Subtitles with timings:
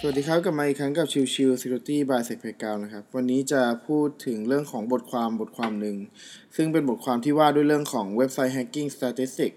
[0.00, 2.80] สวัสดีครับกลับมาอีกครั้งกับชิวชิว Security by s e c p a y g r o u n d
[2.84, 5.96] นะครับ วันนี้จะพูดถึงเรื่องของบทความบทความหนึ่ง
[6.56, 9.52] ซึ่งเป็นบทความที่ว่าด้วยเรื่องของเว็บไซต์ hacking statistic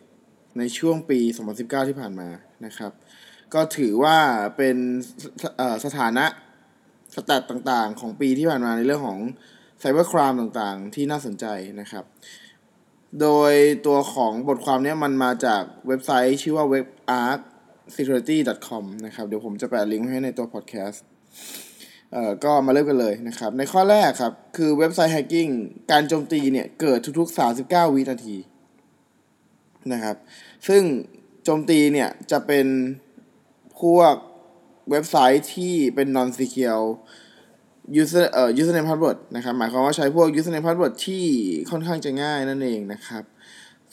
[0.57, 1.19] ในช่วงปี
[1.53, 2.29] 2019 ที่ผ่านมา
[2.65, 2.91] นะครับ
[3.53, 4.17] ก็ถือว่า
[4.57, 4.77] เป็น
[5.85, 6.25] สถานะ
[7.15, 9.19] สแตทต่างๆ ของปีที่ผ่านมาในเรื่องของ
[9.79, 11.45] ไซเบอร์ครามต่างๆ ที่น่าสนใจ
[11.81, 12.05] นะครับ
[13.21, 13.53] โดย
[13.85, 17.39] ตัวของบทความนี้มันมาจากเว็บไซต์ชื่อว่า WebArc
[17.95, 21.03] security.com นะครับ เดี๋ยวผมจะแปะลิงก์ให้ในตัวพอดแคสต์
[22.11, 25.51] เอ่อก็มาเริ่มกันเลยนะครับ ในข้อแรกครับ คือเว็บไซต์ hacking
[25.91, 28.37] การโจมตีเนี่ย เกิดทุกๆ 39 วินาที
[29.93, 30.15] นะครับ
[30.67, 30.81] ซึ่ง
[31.43, 32.67] โจมตีเนี่ย จะเป็น
[33.79, 34.15] พวก
[34.91, 36.85] เว็บไซต์ที่เป็น non secure
[38.01, 41.23] user เอ่อ username password นะครับ หมายความว่าใช้พวก username password ที่
[41.71, 43.23] ค่อนข้างจะง่ายนั่นเองนะครับ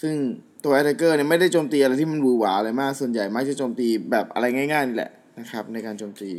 [0.02, 0.16] ซึ่ง
[0.64, 6.30] ตัว attacker เนี่ยไม่ได้โจมตีอะไรที่มันหวือหวาอะไรมาก ส่วนใหญ่มักจะโจมตีแบบอะไรง่ายๆนี่แหละนะครับในการโจมตี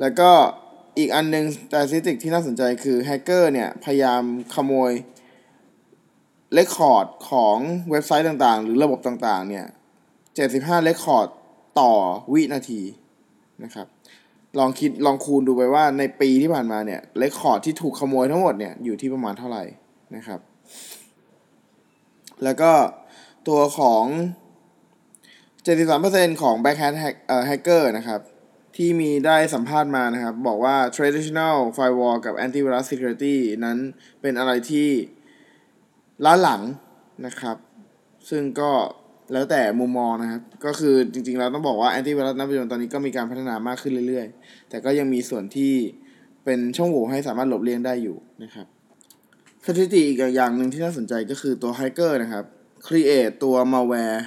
[0.00, 0.30] แล้วก็
[0.98, 1.44] อีกอันนึง
[1.90, 4.22] สถิติที่น่าสนใจคือแฮกเกอร์เนี่ย พยายาม
[4.54, 4.92] ขโมย
[6.54, 7.56] record ของ
[7.90, 9.66] เว็บไซต์ต่างๆ หรือระบบต่างๆ เนี่ย
[10.24, 11.28] 75 record
[11.80, 11.92] ต่อ
[12.32, 12.80] วินาที
[13.64, 13.86] นะครับ
[14.58, 19.64] ลองคิดลองคูณดูไปว่าในปีที่ผ่านมาเนี่ย record ที่ถูกขโมยทั้งหมดเนี่ย อยู่ที่ประมาณเท่าไหร่
[20.16, 20.40] นะครับ
[22.44, 22.72] แล้วก็
[23.48, 24.04] ตัวของ
[25.64, 28.20] 73%ของ backhand hack เอ่อ hacker นะครับ
[28.76, 33.78] ที่มีได้สัมภาษณ์มานะครับ บอกว่า traditional firewall กับ antivirus security นั้น
[34.22, 34.88] เป็นอะไรที่
[36.24, 36.62] ล้าหลัง
[37.26, 37.56] นะครับ
[38.30, 38.70] ซึ่งก็
[39.32, 45.74] แล้วแต่มุมมองนะครับ ก็คือจริงๆเราต้องบอกว่า antivirus ณปัจจุบันตอนนี้ก็มีการพัฒนามากขึ้นเรื่อยๆ แต่ก็ยังมีส่วนที่
[46.44, 48.66] เป็นช่องโหว่ให้สามารถหลบเลี่ยงได้อยู่นะครับ
[49.66, 52.44] สถิติอีกอย่างหนึ่งที่น่าสนใจก็คือตัว hacker นะครับ
[52.86, 54.20] create ตัว malware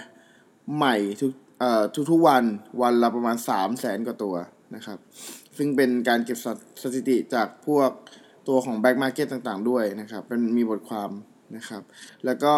[0.75, 2.44] ใหม่ทุกเอ่อทุกๆวัน
[2.81, 4.35] วันละประมาณ 3 0 0แสนกว่าตัว
[4.75, 4.97] นะครับ
[5.57, 6.38] ซึ่งเป็นการเก็บ
[6.81, 7.90] สถิติจากพวก
[8.47, 11.09] ตัวของ back market ต่างๆด้วยนะครับ เป็นมีบทความ
[11.56, 11.81] นะครับ
[12.25, 12.53] แล้วก็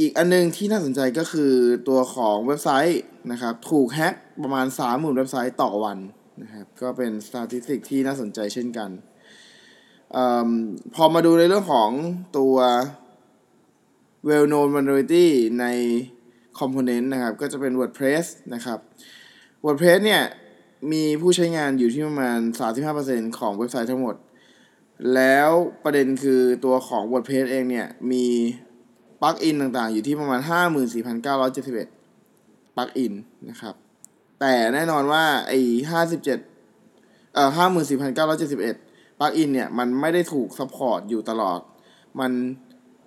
[0.00, 1.52] อีกอันนึงที่น่าสนใจก็คือ
[1.88, 5.98] ตัวของเว็บไซต์นะครับ ถูกแฮ็กประมาณ 30,000 เว็บไซต์ต่อวัน
[6.42, 8.90] นะครับ ก็เป็นสถิติที่น่าสนใจเช่นกัน
[10.16, 10.18] อ
[10.94, 11.90] พอมาดูในเรื่องของ
[12.38, 12.54] ตัว
[14.28, 15.28] well known vulnerability
[15.60, 15.66] ใน
[16.58, 18.24] component นะครับ ก็จะเป็น WordPress
[18.54, 18.78] นะครับ
[19.64, 20.22] WordPress เนี่ย
[20.92, 22.38] มีผู้ใช้งานอยู่ที่ประมาณ
[22.88, 24.16] 35%ของเว็บไซต์ทั้งหมด
[25.14, 25.50] แล้ว
[25.84, 28.26] ประเด็นคือตัวของ WordPress เองเนี่ย มี
[29.22, 30.40] plugin ต่างๆ อยู่ที่ประมาณ
[31.98, 33.12] 54,971 plugin
[33.48, 33.74] นะครับ
[34.40, 35.58] แต่แน่นอนว่าไอ้
[35.90, 37.50] 57เอ่อ
[38.54, 41.60] 54,971 plugin เนี่ย มันไม่ได้ถูก support อยู่ตลอด
[42.20, 42.32] มัน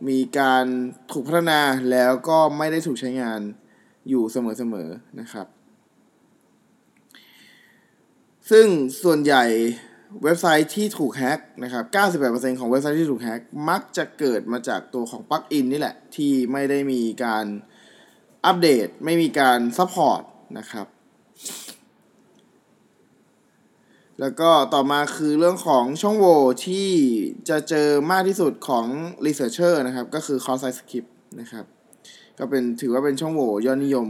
[0.10, 0.66] มีการ
[1.12, 3.40] ถูกพัฒนาแล้วก็ไม่ได้ถูกใช้งาน
[4.10, 5.48] อยู่เสมอๆนะครับ
[8.50, 8.68] ซึ่ง
[9.04, 9.44] ส่วนใหญ่
[10.24, 11.84] เว็บไซต์ที่ถูกแฮ็กนะครับ
[12.22, 17.46] 98%ของเว็บไซต์ที่ถูกแฮ็กมักจะเกิดมาจากตัวของ plugin นี่แหละ ที่ไม่ได้มีการ
[18.46, 20.22] อัปเดต ไม่มีการ support
[20.58, 20.88] นะครับ
[24.22, 26.90] แล้วก็ต่อมาคือเรื่องของช่องโหว่ที่
[27.50, 28.86] จะเจอมากที่สุดของ
[29.26, 31.66] Researcher นะครับ ก็คือ Cross Site Script นะครับ
[32.40, 34.08] ก็เป็นถือว่าเป็นช่องโหว่ยอดนิยม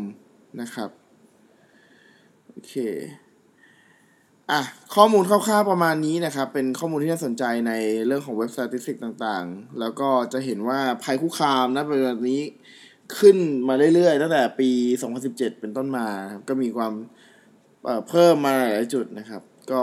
[0.61, 0.89] นะครับ
[2.47, 2.73] โอเค
[4.51, 4.61] อะ
[4.95, 7.71] ข้อมูลคร่าวๆประมาณนี้นะครับ เป็นข้อมูลที่น่าสนใจใน
[8.07, 12.41] เรื่องของเว็บสถิติต่างๆ แล้วก็จะเห็นว่าภัยคุกคามนะเป็นแบบนี้
[13.19, 14.69] ขึ้นมาเรื่อยๆ ตั้งแต่ปี
[15.15, 16.93] 2017 เป็นต้นมาครับก็มีความ
[17.83, 19.41] เเพิ่มมาหลายจุดนะครับ
[19.71, 19.81] ก็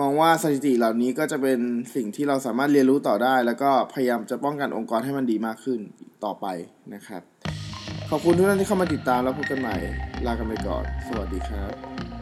[0.00, 1.60] มองว่าสถิติเหล่านี้ก็จะเป็น
[1.94, 5.80] สิ่งที่เราสามารถเรียนรู้ต่อได้ แล้วก็พยายามจะป้องกันองค์กรให้มันดีมากขึ้น
[6.24, 6.46] ต่อไป
[6.94, 7.22] นะครับ
[8.10, 9.76] ขอบคุณทุกท่านที่เข้ามาติดตามแล้วพบกันใหม่
[10.26, 12.15] ลากันไปก่อน สวัสดีครับ